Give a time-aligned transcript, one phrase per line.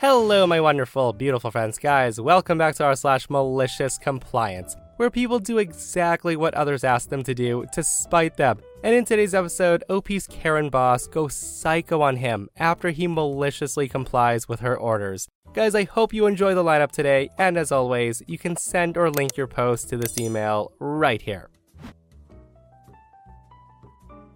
[0.00, 1.76] Hello, my wonderful, beautiful friends.
[1.76, 7.08] Guys, welcome back to r slash malicious compliance, where people do exactly what others ask
[7.08, 8.60] them to do to spite them.
[8.84, 14.48] And in today's episode, OP's Karen boss goes psycho on him after he maliciously complies
[14.48, 15.26] with her orders.
[15.52, 19.10] Guys, I hope you enjoy the lineup today, and as always, you can send or
[19.10, 21.50] link your post to this email right here.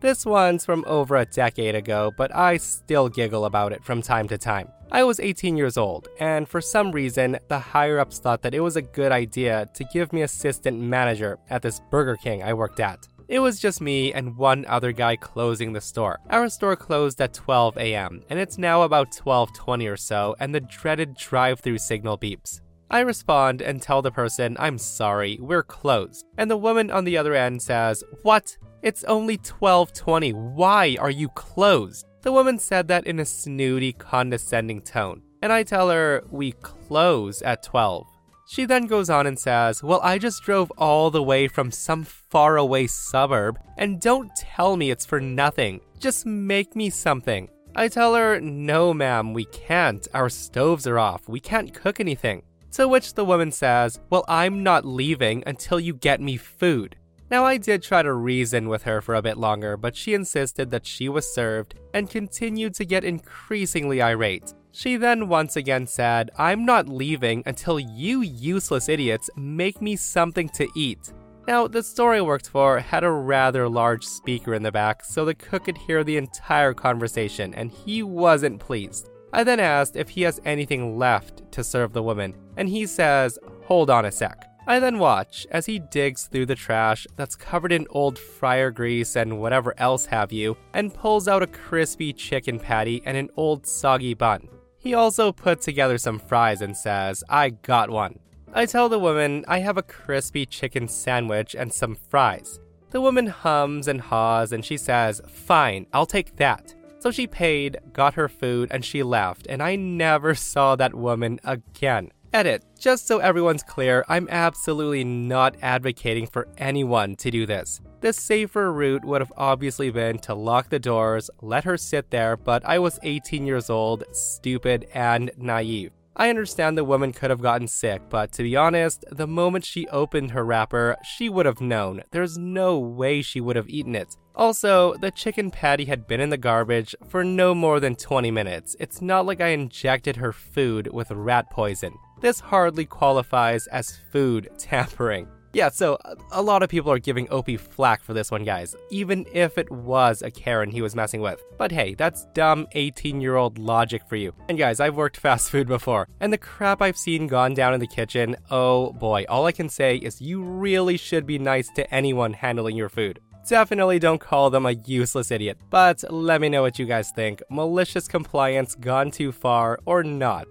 [0.02, 4.26] This one's from over a decade ago, but I still giggle about it from time
[4.28, 4.66] to time.
[4.90, 8.58] I was 18 years old, and for some reason, the higher ups thought that it
[8.58, 12.80] was a good idea to give me assistant manager at this Burger King I worked
[12.80, 13.06] at.
[13.28, 16.18] It was just me and one other guy closing the store.
[16.30, 20.62] Our store closed at 12 a.m., and it's now about 12:20 or so, and the
[20.62, 22.60] dreaded drive-through signal beeps.
[22.90, 26.26] I respond and tell the person, I'm sorry, we're closed.
[26.36, 28.56] And the woman on the other end says, What?
[28.82, 30.32] It's only 12:20.
[30.32, 32.06] Why are you closed?
[32.22, 35.22] The woman said that in a snooty, condescending tone.
[35.40, 38.06] And I tell her, "We close at 12."
[38.52, 42.04] She then goes on and says, Well, I just drove all the way from some
[42.04, 45.80] faraway suburb, and don't tell me it's for nothing.
[45.98, 47.48] Just make me something.
[47.74, 50.06] I tell her, No, ma'am, we can't.
[50.12, 51.28] Our stoves are off.
[51.28, 52.42] We can't cook anything.
[52.72, 56.96] To which the woman says, Well, I'm not leaving until you get me food.
[57.32, 60.68] Now, I did try to reason with her for a bit longer, but she insisted
[60.68, 64.52] that she was served and continued to get increasingly irate.
[64.70, 70.50] She then once again said, I'm not leaving until you useless idiots make me something
[70.50, 71.14] to eat.
[71.48, 75.24] Now, the store I worked for had a rather large speaker in the back, so
[75.24, 79.08] the cook could hear the entire conversation, and he wasn't pleased.
[79.32, 83.38] I then asked if he has anything left to serve the woman, and he says,
[83.64, 84.51] Hold on a sec.
[84.66, 89.16] I then watch as he digs through the trash that's covered in old fryer grease
[89.16, 93.66] and whatever else have you, and pulls out a crispy chicken patty and an old
[93.66, 94.48] soggy bun.
[94.78, 98.18] He also puts together some fries and says, I got one.
[98.52, 102.60] I tell the woman I have a crispy chicken sandwich and some fries.
[102.90, 106.74] The woman hums and haws and she says, Fine, I'll take that.
[106.98, 111.40] So she paid, got her food, and she left, and I never saw that woman
[111.42, 112.12] again.
[112.32, 112.64] Edit.
[112.78, 117.80] Just so everyone's clear, I'm absolutely not advocating for anyone to do this.
[118.00, 122.38] The safer route would have obviously been to lock the doors, let her sit there,
[122.38, 125.92] but I was 18 years old, stupid, and naive.
[126.16, 129.88] I understand the woman could have gotten sick, but to be honest, the moment she
[129.88, 132.02] opened her wrapper, she would have known.
[132.10, 134.16] There's no way she would have eaten it.
[134.34, 138.74] Also, the chicken patty had been in the garbage for no more than 20 minutes.
[138.80, 141.94] It's not like I injected her food with rat poison.
[142.22, 145.26] This hardly qualifies as food tampering.
[145.54, 145.98] Yeah, so
[146.30, 149.68] a lot of people are giving OP flack for this one, guys, even if it
[149.70, 151.42] was a Karen he was messing with.
[151.58, 154.32] But hey, that's dumb 18 year old logic for you.
[154.48, 157.80] And guys, I've worked fast food before, and the crap I've seen gone down in
[157.80, 161.92] the kitchen, oh boy, all I can say is you really should be nice to
[161.92, 163.18] anyone handling your food.
[163.46, 167.42] Definitely don't call them a useless idiot, but let me know what you guys think.
[167.50, 170.46] Malicious compliance gone too far or not?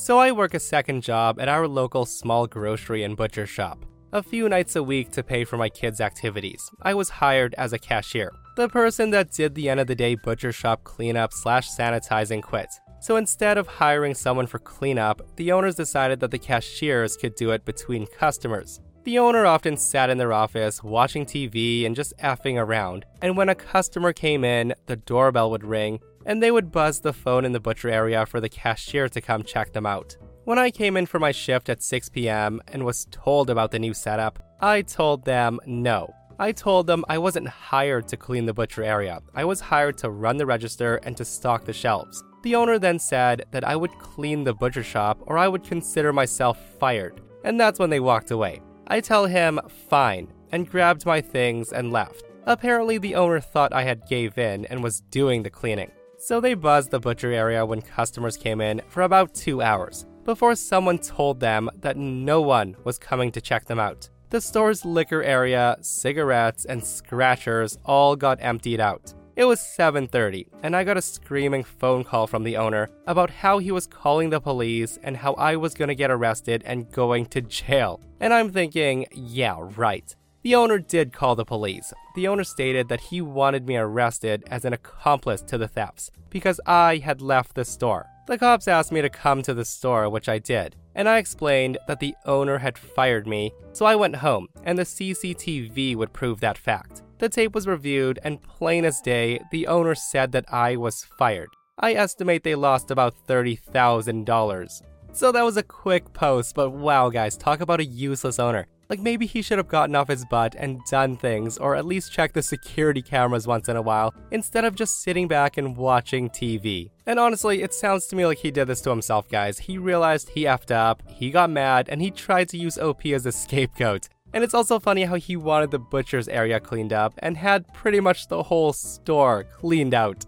[0.00, 3.84] So I work a second job at our local small grocery and butcher shop.
[4.12, 6.70] A few nights a week to pay for my kids' activities.
[6.82, 8.30] I was hired as a cashier.
[8.56, 12.68] The person that did the end of the day butcher shop cleanup slash sanitizing quit.
[13.00, 17.50] So instead of hiring someone for cleanup, the owners decided that the cashiers could do
[17.50, 18.80] it between customers.
[19.02, 23.48] The owner often sat in their office watching TV and just effing around, and when
[23.48, 25.98] a customer came in, the doorbell would ring,
[26.28, 29.42] and they would buzz the phone in the butcher area for the cashier to come
[29.42, 30.14] check them out.
[30.44, 32.60] When I came in for my shift at 6 p.m.
[32.68, 36.14] and was told about the new setup, I told them no.
[36.38, 39.20] I told them I wasn't hired to clean the butcher area.
[39.34, 42.22] I was hired to run the register and to stock the shelves.
[42.42, 46.12] The owner then said that I would clean the butcher shop or I would consider
[46.12, 48.60] myself fired, and that's when they walked away.
[48.86, 49.58] I tell him
[49.88, 52.22] fine and grabbed my things and left.
[52.44, 55.90] Apparently the owner thought I had gave in and was doing the cleaning.
[56.20, 60.56] So they buzzed the butcher area when customers came in for about two hours before
[60.56, 64.10] someone told them that no one was coming to check them out.
[64.30, 69.14] The store's liquor area, cigarettes, and scratchers all got emptied out.
[69.36, 73.58] It was 7:30, and I got a screaming phone call from the owner about how
[73.58, 77.26] he was calling the police and how I was going to get arrested and going
[77.26, 78.00] to jail.
[78.18, 80.16] And I'm thinking, yeah, right.
[80.42, 81.92] The owner did call the police.
[82.14, 86.60] The owner stated that he wanted me arrested as an accomplice to the thefts because
[86.64, 88.06] I had left the store.
[88.28, 91.78] The cops asked me to come to the store, which I did, and I explained
[91.88, 96.40] that the owner had fired me, so I went home and the CCTV would prove
[96.40, 97.02] that fact.
[97.18, 101.48] The tape was reviewed, and plain as day, the owner said that I was fired.
[101.76, 104.82] I estimate they lost about $30,000.
[105.12, 108.66] So that was a quick post, but wow, guys, talk about a useless owner.
[108.88, 112.12] Like maybe he should have gotten off his butt and done things, or at least
[112.12, 116.30] checked the security cameras once in a while, instead of just sitting back and watching
[116.30, 116.90] TV.
[117.06, 119.58] And honestly, it sounds to me like he did this to himself, guys.
[119.58, 123.26] He realized he effed up, he got mad, and he tried to use OP as
[123.26, 124.08] a scapegoat.
[124.32, 128.00] And it's also funny how he wanted the butcher's area cleaned up and had pretty
[128.00, 130.26] much the whole store cleaned out.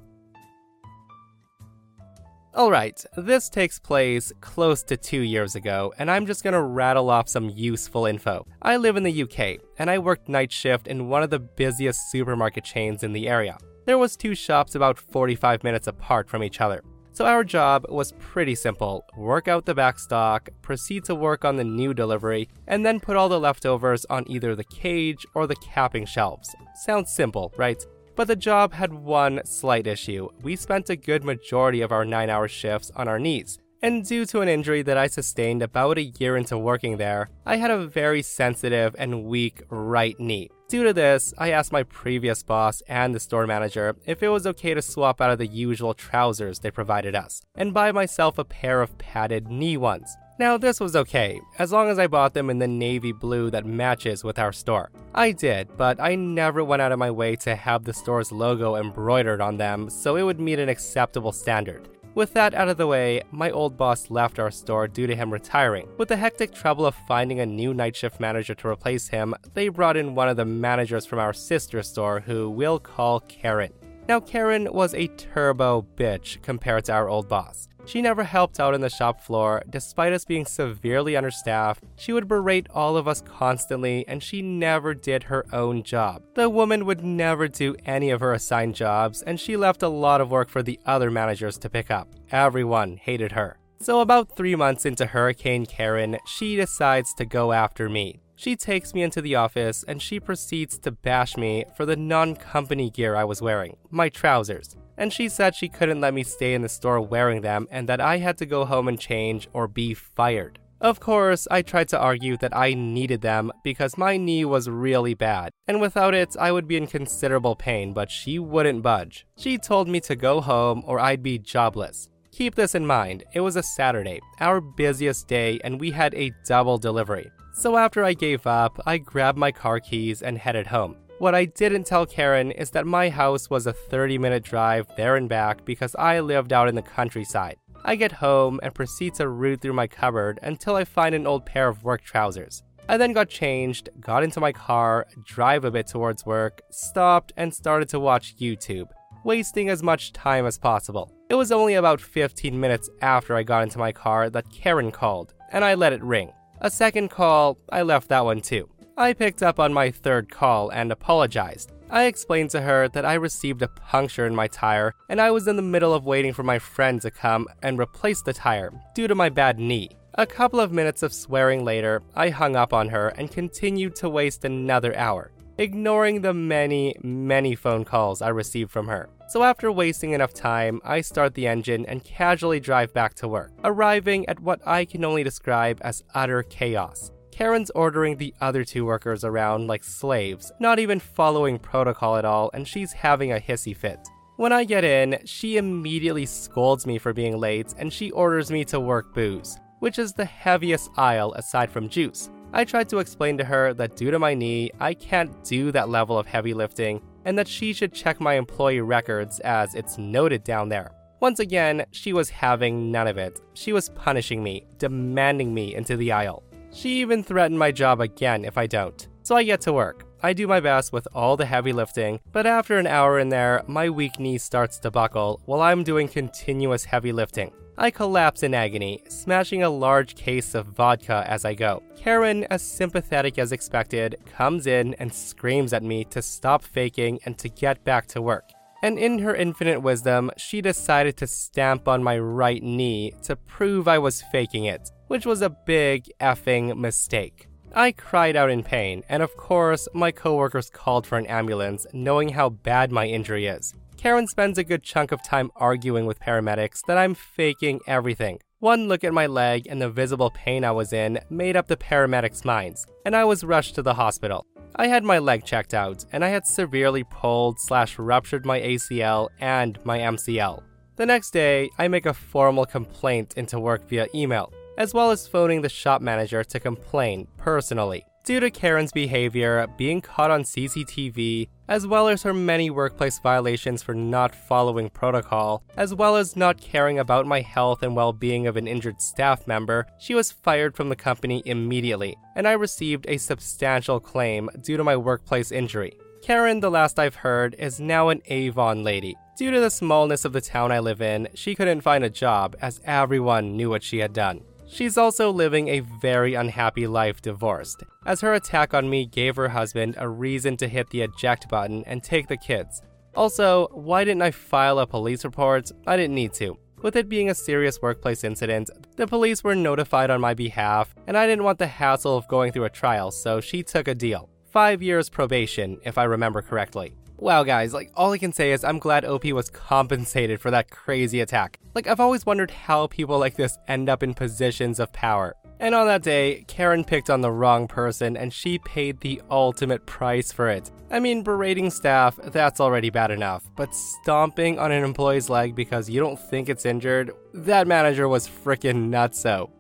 [2.53, 7.29] Alright, this takes place close to two years ago, and I'm just gonna rattle off
[7.29, 8.45] some useful info.
[8.61, 12.11] I live in the UK, and I worked night shift in one of the busiest
[12.11, 13.57] supermarket chains in the area.
[13.87, 16.83] There was two shops about 45 minutes apart from each other.
[17.13, 21.55] So our job was pretty simple work out the back stock, proceed to work on
[21.55, 25.57] the new delivery, and then put all the leftovers on either the cage or the
[25.57, 26.53] capping shelves.
[26.75, 27.81] Sounds simple, right?
[28.21, 30.29] But the job had one slight issue.
[30.43, 33.59] We spent a good majority of our 9 hour shifts on our knees.
[33.81, 37.57] And due to an injury that I sustained about a year into working there, I
[37.57, 40.51] had a very sensitive and weak right knee.
[40.69, 44.47] Due to this, I asked my previous boss and the store manager if it was
[44.49, 48.45] okay to swap out of the usual trousers they provided us and buy myself a
[48.45, 50.15] pair of padded knee ones.
[50.41, 53.67] Now, this was okay, as long as I bought them in the navy blue that
[53.67, 54.91] matches with our store.
[55.15, 58.77] I did, but I never went out of my way to have the store's logo
[58.77, 61.91] embroidered on them so it would meet an acceptable standard.
[62.15, 65.31] With that out of the way, my old boss left our store due to him
[65.31, 65.87] retiring.
[65.99, 69.69] With the hectic trouble of finding a new night shift manager to replace him, they
[69.69, 73.75] brought in one of the managers from our sister store who we'll call Karen.
[74.09, 77.69] Now, Karen was a turbo bitch compared to our old boss.
[77.87, 81.83] She never helped out on the shop floor, despite us being severely understaffed.
[81.97, 86.23] She would berate all of us constantly, and she never did her own job.
[86.35, 90.21] The woman would never do any of her assigned jobs, and she left a lot
[90.21, 92.09] of work for the other managers to pick up.
[92.31, 93.59] Everyone hated her.
[93.81, 98.21] So, about three months into Hurricane Karen, she decides to go after me.
[98.41, 102.37] She takes me into the office and she proceeds to bash me for the non
[102.37, 106.53] company gear I was wearing, my trousers and she said she couldn't let me stay
[106.53, 109.67] in the store wearing them and that I had to go home and change or
[109.67, 110.59] be fired.
[110.79, 115.13] Of course, I tried to argue that I needed them because my knee was really
[115.13, 119.27] bad, and without it, I would be in considerable pain, but she wouldn't budge.
[119.37, 122.10] She told me to go home or I'd be jobless.
[122.33, 126.33] Keep this in mind, it was a Saturday, our busiest day, and we had a
[126.47, 127.31] double delivery.
[127.55, 130.97] So after I gave up, I grabbed my car keys and headed home.
[131.19, 135.17] What I didn't tell Karen is that my house was a 30 minute drive there
[135.17, 137.57] and back because I lived out in the countryside.
[137.85, 141.45] I get home and proceed to root through my cupboard until I find an old
[141.45, 142.63] pair of work trousers.
[142.89, 147.53] I then got changed, got into my car, drive a bit towards work, stopped, and
[147.55, 148.89] started to watch YouTube,
[149.25, 151.13] wasting as much time as possible.
[151.29, 155.35] It was only about 15 minutes after I got into my car that Karen called,
[155.53, 156.33] and I let it ring.
[156.61, 158.69] A second call, I left that one too.
[158.97, 161.73] I picked up on my third call and apologized.
[161.89, 165.49] I explained to her that I received a puncture in my tire and I was
[165.49, 169.09] in the middle of waiting for my friend to come and replace the tire due
[169.09, 169.91] to my bad knee.
[170.15, 174.11] A couple of minutes of swearing later, I hung up on her and continued to
[174.11, 179.11] waste another hour, ignoring the many, many phone calls I received from her.
[179.29, 183.53] So, after wasting enough time, I start the engine and casually drive back to work,
[183.63, 187.13] arriving at what I can only describe as utter chaos.
[187.31, 192.51] Karen's ordering the other two workers around like slaves, not even following protocol at all,
[192.55, 194.01] and she's having a hissy fit.
[194.37, 198.65] When I get in, she immediately scolds me for being late and she orders me
[198.67, 202.31] to work booze, which is the heaviest aisle aside from juice.
[202.53, 205.89] I tried to explain to her that due to my knee, I can't do that
[205.89, 210.43] level of heavy lifting and that she should check my employee records as it's noted
[210.43, 210.91] down there.
[211.21, 213.41] Once again, she was having none of it.
[213.55, 216.43] She was punishing me, demanding me into the aisle.
[216.73, 219.07] She even threatened my job again if I don't.
[219.23, 220.07] So I get to work.
[220.23, 223.63] I do my best with all the heavy lifting, but after an hour in there,
[223.67, 227.53] my weak knee starts to buckle while I'm doing continuous heavy lifting.
[227.79, 231.83] I collapse in agony, smashing a large case of vodka as I go.
[231.97, 237.39] Karen, as sympathetic as expected, comes in and screams at me to stop faking and
[237.39, 238.51] to get back to work.
[238.83, 243.89] And in her infinite wisdom, she decided to stamp on my right knee to prove
[243.89, 247.50] I was faking it, which was a big effing mistake.
[247.75, 252.31] I cried out in pain, and of course, my coworkers called for an ambulance, knowing
[252.31, 253.75] how bad my injury is.
[253.97, 258.41] Karen spends a good chunk of time arguing with paramedics that I'm faking everything.
[258.59, 261.77] One look at my leg and the visible pain I was in made up the
[261.77, 264.45] paramedics' minds, and I was rushed to the hospital.
[264.77, 269.29] I had my leg checked out, and I had severely pulled slash ruptured my ACL
[269.41, 270.63] and my MCL.
[270.97, 275.27] The next day, I make a formal complaint into work via email, as well as
[275.27, 278.03] phoning the shop manager to complain personally.
[278.25, 283.83] Due to Karen's behavior, being caught on CCTV, as well as her many workplace violations
[283.83, 288.47] for not following protocol, as well as not caring about my health and well being
[288.47, 293.05] of an injured staff member, she was fired from the company immediately, and I received
[293.07, 295.93] a substantial claim due to my workplace injury.
[296.23, 299.15] Karen, the last I've heard, is now an Avon lady.
[299.37, 302.57] Due to the smallness of the town I live in, she couldn't find a job
[302.63, 304.43] as everyone knew what she had done.
[304.73, 309.49] She's also living a very unhappy life divorced, as her attack on me gave her
[309.49, 312.81] husband a reason to hit the eject button and take the kids.
[313.17, 315.73] Also, why didn't I file a police report?
[315.89, 316.57] I didn't need to.
[316.83, 321.19] With it being a serious workplace incident, the police were notified on my behalf, and
[321.19, 324.31] I didn't want the hassle of going through a trial, so she took a deal.
[324.51, 326.95] Five years probation, if I remember correctly.
[327.21, 330.71] Wow, guys, like, all I can say is I'm glad OP was compensated for that
[330.71, 331.59] crazy attack.
[331.75, 335.37] Like, I've always wondered how people like this end up in positions of power.
[335.59, 339.85] And on that day, Karen picked on the wrong person and she paid the ultimate
[339.85, 340.71] price for it.
[340.91, 345.91] I mean, berating staff, that's already bad enough, but stomping on an employee's leg because
[345.91, 349.51] you don't think it's injured, that manager was frickin' nutso.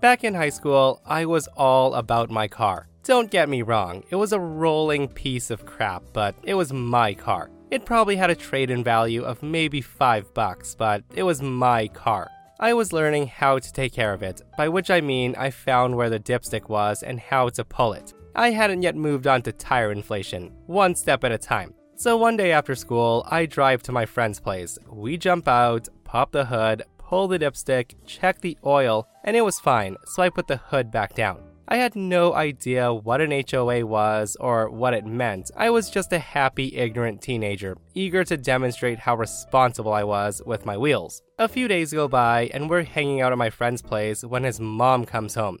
[0.00, 2.89] Back in high school, I was all about my car.
[3.02, 7.14] Don't get me wrong, it was a rolling piece of crap, but it was my
[7.14, 7.50] car.
[7.70, 11.88] It probably had a trade in value of maybe 5 bucks, but it was my
[11.88, 12.28] car.
[12.58, 15.96] I was learning how to take care of it, by which I mean I found
[15.96, 18.12] where the dipstick was and how to pull it.
[18.36, 21.72] I hadn't yet moved on to tire inflation, one step at a time.
[21.96, 24.78] So one day after school, I drive to my friend's place.
[24.90, 29.58] We jump out, pop the hood, pull the dipstick, check the oil, and it was
[29.58, 31.49] fine, so I put the hood back down.
[31.72, 35.52] I had no idea what an HOA was or what it meant.
[35.56, 40.66] I was just a happy, ignorant teenager, eager to demonstrate how responsible I was with
[40.66, 41.22] my wheels.
[41.38, 44.58] A few days go by, and we're hanging out at my friend's place when his
[44.58, 45.60] mom comes home.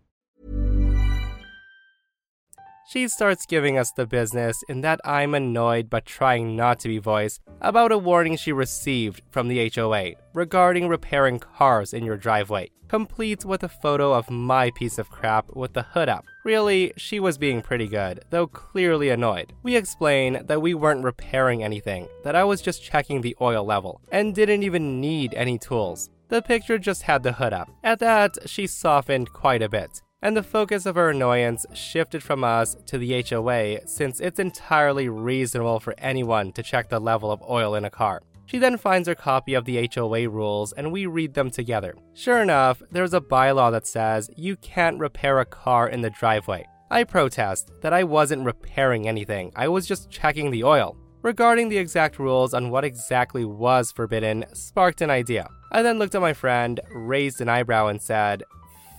[2.91, 6.97] She starts giving us the business in that I'm annoyed but trying not to be
[6.97, 12.69] voiced about a warning she received from the HOA regarding repairing cars in your driveway,
[12.89, 16.25] complete with a photo of my piece of crap with the hood up.
[16.43, 19.53] Really, she was being pretty good, though clearly annoyed.
[19.63, 24.01] We explain that we weren't repairing anything, that I was just checking the oil level,
[24.11, 26.09] and didn't even need any tools.
[26.27, 27.69] The picture just had the hood up.
[27.85, 32.43] At that, she softened quite a bit and the focus of her annoyance shifted from
[32.43, 37.41] us to the HOA since it's entirely reasonable for anyone to check the level of
[37.49, 38.21] oil in a car.
[38.45, 41.95] She then finds her copy of the HOA rules and we read them together.
[42.13, 46.67] Sure enough, there's a bylaw that says you can't repair a car in the driveway.
[46.91, 50.97] I protest that I wasn't repairing anything, I was just checking the oil.
[51.21, 55.47] Regarding the exact rules on what exactly was forbidden sparked an idea.
[55.71, 58.43] I then looked at my friend, raised an eyebrow, and said,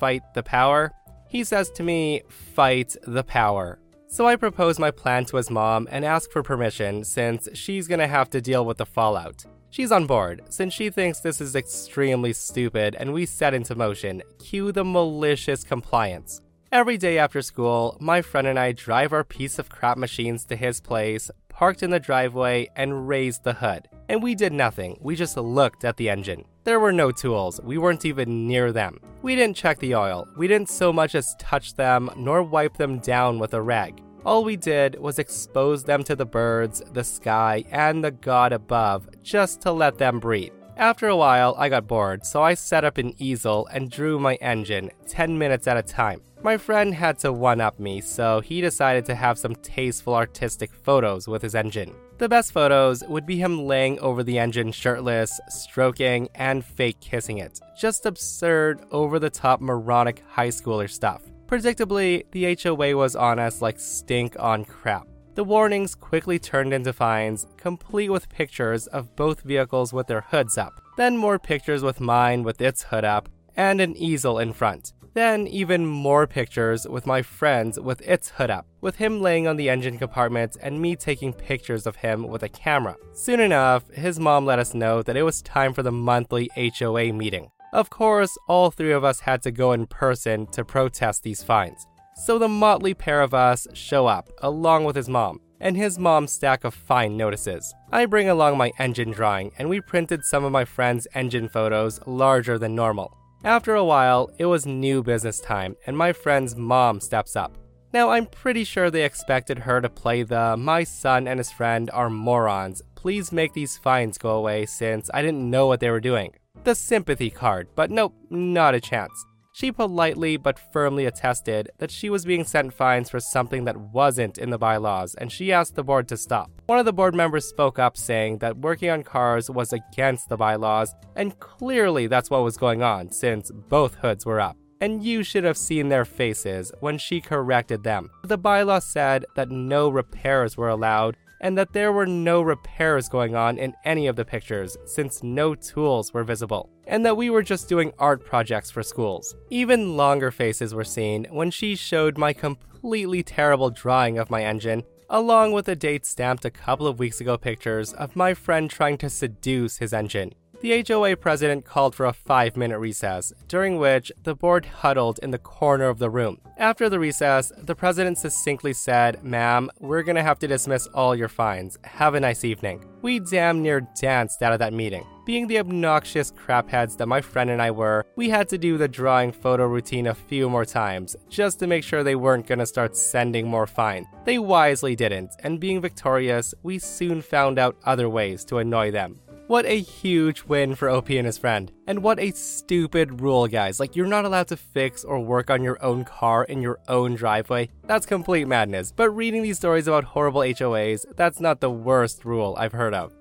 [0.02, 0.93] fight the power?
[1.33, 3.79] He says to me, fight the power.
[4.07, 8.07] So I propose my plan to his mom and ask for permission since she's gonna
[8.07, 9.47] have to deal with the fallout.
[9.71, 14.23] She's on board, since she thinks this is extremely stupid, and we set into motion,
[14.39, 16.43] cue the malicious compliance.
[16.71, 20.57] Every day after school, my friend and I drive our piece of crap machines to
[20.57, 21.31] his place,
[21.62, 23.88] parked in the driveway, and raised the hood.
[24.09, 26.45] And we did nothing, we just looked at the engine.
[26.64, 28.99] There were no tools, we weren't even near them.
[29.23, 32.99] We didn't check the oil, we didn't so much as touch them, nor wipe them
[32.99, 34.02] down with a rag.
[34.26, 39.09] All we did was expose them to the birds, the sky, and the God above,
[39.23, 40.52] just to let them breathe.
[40.83, 44.35] After a while, I got bored, so I set up an easel and drew my
[44.41, 46.21] engine, 10 minutes at a time.
[46.43, 50.75] My friend had to one up me, so he decided to have some tasteful artistic
[50.75, 51.95] photos with his engine.
[52.19, 57.39] The best photos would be him laying over the engine shirtless, stroking, and fake kissing
[57.39, 57.61] it.
[57.79, 61.23] Just absurd, over the top moronic high schooler stuff.
[61.47, 65.07] Predictably, the HOA was on us like stink on crap.
[65.35, 70.59] The warnings quickly turned into fines, complete with pictures of both vehicles with their hoods
[70.59, 74.93] up, then more pictures with mine with its hood up, and an easel in front.
[75.15, 79.57] Then even more pictures with my friend's with its hood up, with him laying on
[79.57, 82.97] the engine compartment and me taking pictures of him with a camera.
[83.15, 87.12] Soon enough, his mom let us know that it was time for the monthly HOA
[87.12, 87.51] meeting.
[87.73, 91.87] Of course, all three of us had to go in person to protest these fines.
[92.14, 96.33] So the motley pair of us show up, along with his mom, and his mom's
[96.33, 97.75] stack of fine notices.
[97.90, 102.00] I bring along my engine drawing, and we printed some of my friend's engine photos
[102.07, 103.16] larger than normal.
[103.45, 107.57] After a while, it was new business time, and my friend's mom steps up.
[107.92, 111.90] Now, I'm pretty sure they expected her to play the my son and his friend
[111.92, 112.81] are morons.
[112.95, 116.33] Please make these fines go away since I didn't know what they were doing
[116.64, 119.26] the sympathy card, but nope, not a chance.
[119.55, 124.39] She politely but firmly attested that she was being sent fines for something that wasn't
[124.39, 126.51] in the bylaws, and she asked the board to stop.
[126.67, 130.39] One of the board members spoke up saying that working on cars was against the
[130.39, 134.57] bylaws, and clearly that's what was going on since both hoods were up.
[134.81, 138.11] And you should have seen their faces when she corrected them.
[138.25, 143.35] The bylaw said that no repairs were allowed and that there were no repairs going
[143.35, 147.43] on in any of the pictures since no tools were visible, and that we were
[147.43, 149.35] just doing art projects for schools.
[149.51, 154.85] Even longer faces were seen when she showed my completely terrible drawing of my engine,
[155.11, 158.97] along with a date stamped a couple of weeks ago pictures of my friend trying
[158.97, 160.33] to seduce his engine.
[160.62, 165.33] The HOA president called for a five minute recess, during which the board huddled in
[165.33, 166.38] the corner of the room.
[166.57, 171.29] After the recess, the president succinctly said, Ma'am, we're gonna have to dismiss all your
[171.29, 171.77] fines.
[171.83, 172.85] Have a nice evening.
[173.03, 175.05] We damn near danced out of that meeting.
[175.27, 178.87] Being the obnoxious crapheads that my friend and I were, we had to do the
[178.87, 182.96] drawing photo routine a few more times, just to make sure they weren't gonna start
[182.96, 184.07] sending more fines.
[184.25, 189.18] They wisely didn't, and being victorious, we soon found out other ways to annoy them.
[189.53, 191.71] What a huge win for OP and his friend.
[191.87, 193.79] And what a stupid rule, guys.
[193.79, 197.17] Like, you're not allowed to fix or work on your own car in your own
[197.17, 197.69] driveway.
[197.85, 198.95] That's complete madness.
[198.97, 203.12] But reading these stories about horrible HOAs, that's not the worst rule I've heard of.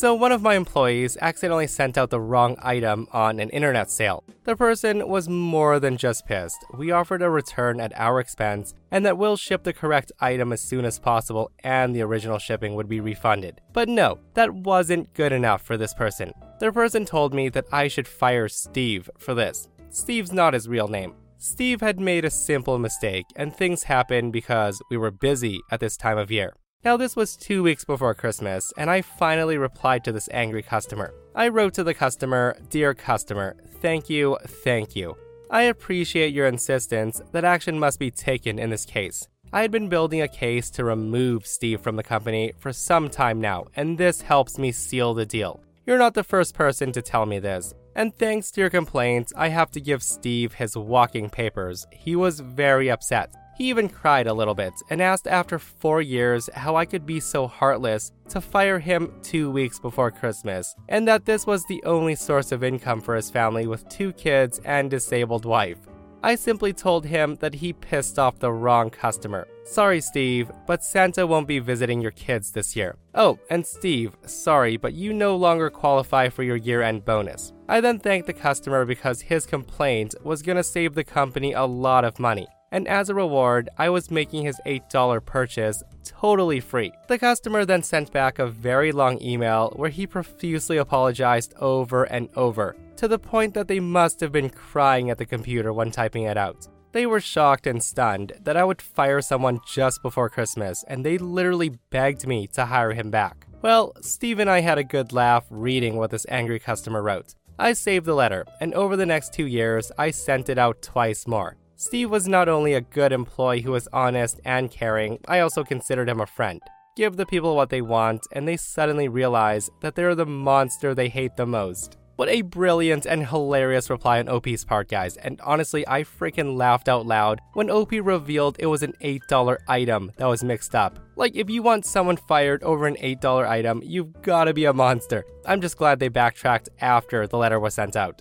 [0.00, 4.24] So, one of my employees accidentally sent out the wrong item on an internet sale.
[4.44, 6.56] The person was more than just pissed.
[6.72, 10.62] We offered a return at our expense and that we'll ship the correct item as
[10.62, 13.60] soon as possible and the original shipping would be refunded.
[13.74, 16.32] But no, that wasn't good enough for this person.
[16.60, 19.68] The person told me that I should fire Steve for this.
[19.90, 21.12] Steve's not his real name.
[21.36, 25.96] Steve had made a simple mistake, and things happened because we were busy at this
[25.98, 26.54] time of year.
[26.82, 31.12] Now, this was two weeks before Christmas, and I finally replied to this angry customer.
[31.34, 35.14] I wrote to the customer Dear customer, thank you, thank you.
[35.50, 39.28] I appreciate your insistence that action must be taken in this case.
[39.52, 43.42] I had been building a case to remove Steve from the company for some time
[43.42, 45.60] now, and this helps me seal the deal.
[45.86, 47.74] You're not the first person to tell me this.
[47.94, 51.86] And thanks to your complaints, I have to give Steve his walking papers.
[51.92, 53.34] He was very upset.
[53.60, 57.20] He even cried a little bit and asked after four years how I could be
[57.20, 62.14] so heartless to fire him two weeks before Christmas, and that this was the only
[62.14, 65.76] source of income for his family with two kids and disabled wife.
[66.22, 69.46] I simply told him that he pissed off the wrong customer.
[69.64, 72.96] Sorry, Steve, but Santa won't be visiting your kids this year.
[73.14, 77.52] Oh, and Steve, sorry, but you no longer qualify for your year end bonus.
[77.68, 82.06] I then thanked the customer because his complaint was gonna save the company a lot
[82.06, 86.92] of money and as a reward, I was making his $8 purchase totally free.
[87.08, 92.28] The customer then sent back a very long email where he profusely apologized over and
[92.36, 96.24] over, to the point that they must have been crying at the computer when typing
[96.24, 96.68] it out.
[96.92, 101.18] They were shocked and stunned that I would fire someone just before Christmas, and they
[101.18, 103.46] literally begged me to hire him back.
[103.62, 107.34] Well, Steve and I had a good laugh reading what this angry customer wrote.
[107.58, 111.26] I saved the letter, and over the next two years, I sent it out twice
[111.26, 111.56] more.
[111.80, 116.10] Steve was not only a good employee who was honest and caring, I also considered
[116.10, 116.60] him a friend.
[116.94, 121.08] Give the people what they want, and they suddenly realize that they're the monster they
[121.08, 121.96] hate the most.
[122.16, 125.16] What a brilliant and hilarious reply on OP's part, guys.
[125.16, 130.12] And honestly, I freaking laughed out loud when OP revealed it was an $8 item
[130.18, 130.98] that was mixed up.
[131.16, 135.24] Like, if you want someone fired over an $8 item, you've gotta be a monster.
[135.46, 138.20] I'm just glad they backtracked after the letter was sent out.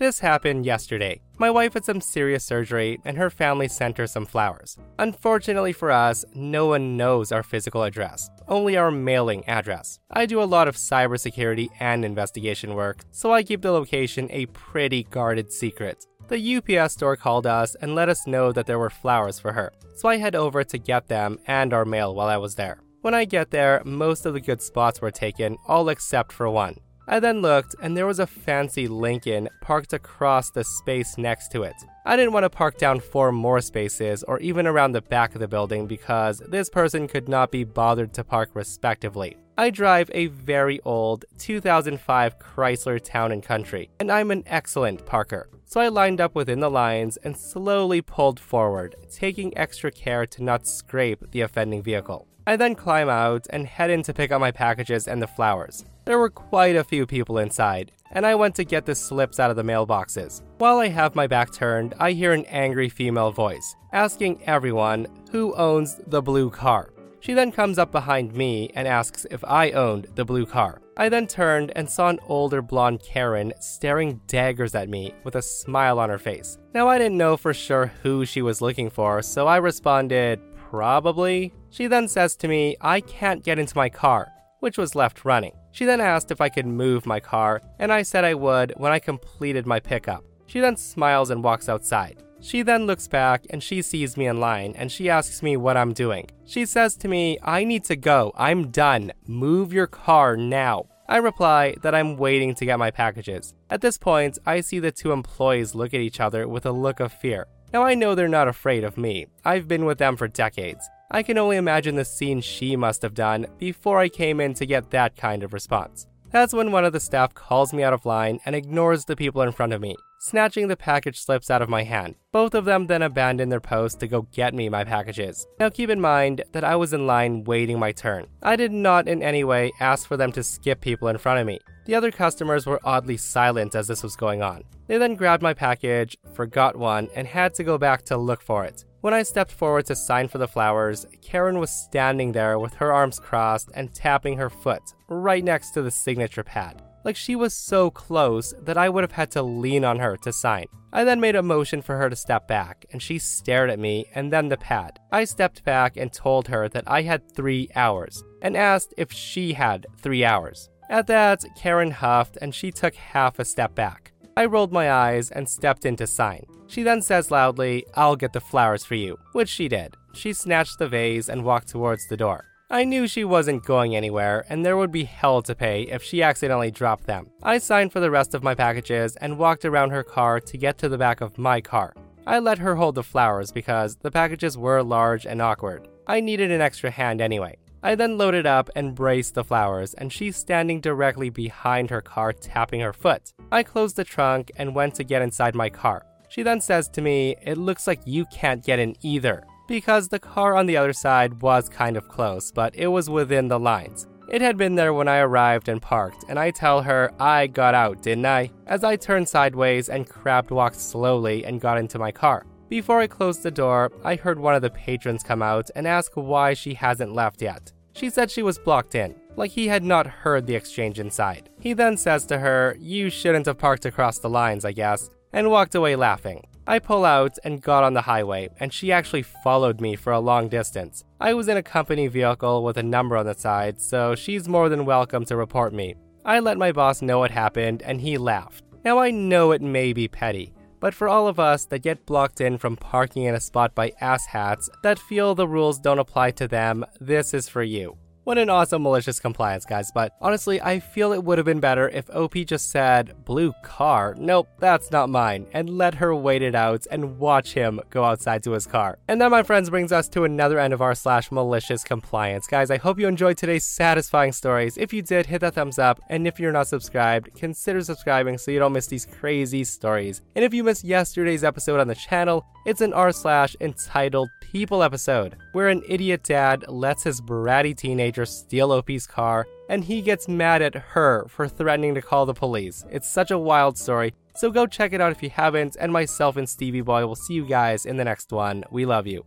[0.00, 1.20] This happened yesterday.
[1.36, 4.78] My wife had some serious surgery, and her family sent her some flowers.
[4.98, 9.98] Unfortunately for us, no one knows our physical address, only our mailing address.
[10.10, 14.46] I do a lot of cybersecurity and investigation work, so I keep the location a
[14.46, 16.06] pretty guarded secret.
[16.28, 19.70] The UPS store called us and let us know that there were flowers for her,
[19.96, 22.80] so I head over to get them and our mail while I was there.
[23.02, 26.76] When I get there, most of the good spots were taken, all except for one.
[27.12, 31.64] I then looked, and there was a fancy Lincoln parked across the space next to
[31.64, 31.74] it.
[32.06, 35.40] I didn't want to park down four more spaces or even around the back of
[35.40, 39.36] the building because this person could not be bothered to park respectively.
[39.58, 45.48] I drive a very old 2005 Chrysler Town and Country, and I'm an excellent parker.
[45.64, 50.44] So I lined up within the lines and slowly pulled forward, taking extra care to
[50.44, 52.28] not scrape the offending vehicle.
[52.46, 55.84] I then climb out and head in to pick up my packages and the flowers.
[56.04, 59.50] There were quite a few people inside, and I went to get the slips out
[59.50, 60.42] of the mailboxes.
[60.58, 65.54] While I have my back turned, I hear an angry female voice asking everyone who
[65.54, 66.92] owns the blue car.
[67.20, 70.80] She then comes up behind me and asks if I owned the blue car.
[70.96, 75.42] I then turned and saw an older blonde Karen staring daggers at me with a
[75.42, 76.58] smile on her face.
[76.72, 81.52] Now, I didn't know for sure who she was looking for, so I responded, Probably.
[81.70, 84.28] She then says to me, I can't get into my car,
[84.60, 85.52] which was left running.
[85.72, 88.92] She then asked if I could move my car, and I said I would when
[88.92, 90.24] I completed my pickup.
[90.46, 92.22] She then smiles and walks outside.
[92.40, 95.76] She then looks back and she sees me in line and she asks me what
[95.76, 96.26] I'm doing.
[96.46, 98.32] She says to me, I need to go.
[98.36, 99.12] I'm done.
[99.26, 100.86] Move your car now.
[101.08, 103.54] I reply that I'm waiting to get my packages.
[103.68, 106.98] At this point, I see the two employees look at each other with a look
[106.98, 107.46] of fear.
[107.72, 109.26] Now I know they're not afraid of me.
[109.44, 110.88] I've been with them for decades.
[111.12, 114.64] I can only imagine the scene she must have done before I came in to
[114.64, 116.06] get that kind of response.
[116.30, 119.42] That's when one of the staff calls me out of line and ignores the people
[119.42, 122.14] in front of me, snatching the package slips out of my hand.
[122.30, 125.48] Both of them then abandon their post to go get me my packages.
[125.58, 128.28] Now keep in mind that I was in line waiting my turn.
[128.44, 131.46] I did not in any way ask for them to skip people in front of
[131.48, 131.58] me.
[131.86, 134.62] The other customers were oddly silent as this was going on.
[134.86, 138.64] They then grabbed my package, forgot one, and had to go back to look for
[138.64, 138.84] it.
[139.00, 142.92] When I stepped forward to sign for the flowers, Karen was standing there with her
[142.92, 146.82] arms crossed and tapping her foot right next to the signature pad.
[147.02, 150.32] Like she was so close that I would have had to lean on her to
[150.34, 150.66] sign.
[150.92, 154.04] I then made a motion for her to step back, and she stared at me
[154.14, 154.98] and then the pad.
[155.10, 159.54] I stepped back and told her that I had three hours, and asked if she
[159.54, 160.68] had three hours.
[160.90, 164.09] At that, Karen huffed and she took half a step back.
[164.36, 166.44] I rolled my eyes and stepped in to sign.
[166.66, 169.96] She then says loudly, I'll get the flowers for you, which she did.
[170.14, 172.44] She snatched the vase and walked towards the door.
[172.72, 176.22] I knew she wasn't going anywhere, and there would be hell to pay if she
[176.22, 177.26] accidentally dropped them.
[177.42, 180.78] I signed for the rest of my packages and walked around her car to get
[180.78, 181.94] to the back of my car.
[182.26, 185.88] I let her hold the flowers because the packages were large and awkward.
[186.06, 187.56] I needed an extra hand anyway.
[187.82, 192.32] I then loaded up and braced the flowers, and she's standing directly behind her car,
[192.32, 193.32] tapping her foot.
[193.52, 196.06] I closed the trunk and went to get inside my car.
[196.28, 200.20] She then says to me, It looks like you can't get in either, because the
[200.20, 204.06] car on the other side was kind of close, but it was within the lines.
[204.28, 207.74] It had been there when I arrived and parked, and I tell her I got
[207.74, 208.52] out, didn't I?
[208.68, 212.46] As I turned sideways and crab walked slowly and got into my car.
[212.68, 216.12] Before I closed the door, I heard one of the patrons come out and ask
[216.14, 217.72] why she hasn't left yet.
[217.94, 221.48] She said she was blocked in, like he had not heard the exchange inside.
[221.60, 225.50] He then says to her, You shouldn't have parked across the lines, I guess, and
[225.50, 226.46] walked away laughing.
[226.66, 230.20] I pull out and got on the highway, and she actually followed me for a
[230.20, 231.04] long distance.
[231.20, 234.68] I was in a company vehicle with a number on the side, so she's more
[234.68, 235.96] than welcome to report me.
[236.24, 238.64] I let my boss know what happened, and he laughed.
[238.84, 242.40] Now I know it may be petty, but for all of us that get blocked
[242.40, 246.46] in from parking in a spot by asshats that feel the rules don't apply to
[246.48, 247.96] them, this is for you.
[248.24, 249.90] What an awesome malicious compliance, guys.
[249.94, 254.14] But honestly, I feel it would have been better if OP just said, Blue car?
[254.18, 258.42] Nope, that's not mine, and let her wait it out and watch him go outside
[258.42, 258.98] to his car.
[259.08, 262.46] And that, my friends, brings us to another end of r slash malicious compliance.
[262.46, 264.76] Guys, I hope you enjoyed today's satisfying stories.
[264.76, 265.98] If you did, hit that thumbs up.
[266.10, 270.20] And if you're not subscribed, consider subscribing so you don't miss these crazy stories.
[270.36, 274.82] And if you missed yesterday's episode on the channel, it's an r slash entitled People
[274.82, 280.28] episode, where an idiot dad lets his bratty teenager steal OP's car, and he gets
[280.28, 282.84] mad at her for threatening to call the police.
[282.90, 286.36] It's such a wild story, so go check it out if you haven't, and myself
[286.36, 288.64] and Stevie Boy will see you guys in the next one.
[288.70, 289.24] We love you.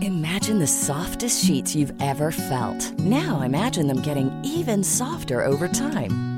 [0.00, 2.98] Imagine the softest sheets you've ever felt.
[3.00, 6.33] Now imagine them getting even softer over time.